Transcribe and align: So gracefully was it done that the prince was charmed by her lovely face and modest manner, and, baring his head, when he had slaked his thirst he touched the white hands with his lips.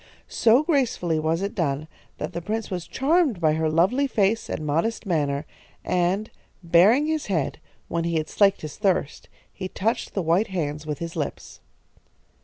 So 0.27 0.63
gracefully 0.63 1.19
was 1.19 1.43
it 1.43 1.53
done 1.53 1.87
that 2.17 2.33
the 2.33 2.41
prince 2.41 2.71
was 2.71 2.87
charmed 2.87 3.39
by 3.39 3.53
her 3.53 3.69
lovely 3.69 4.07
face 4.07 4.49
and 4.49 4.65
modest 4.65 5.05
manner, 5.05 5.45
and, 5.85 6.31
baring 6.63 7.05
his 7.05 7.27
head, 7.27 7.59
when 7.87 8.03
he 8.03 8.15
had 8.15 8.27
slaked 8.27 8.61
his 8.61 8.77
thirst 8.77 9.29
he 9.53 9.67
touched 9.67 10.15
the 10.15 10.23
white 10.23 10.47
hands 10.47 10.87
with 10.87 10.97
his 10.97 11.15
lips. 11.15 11.59